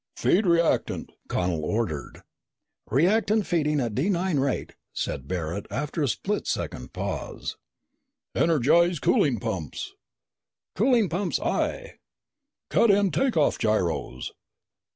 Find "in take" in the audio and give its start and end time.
12.89-13.37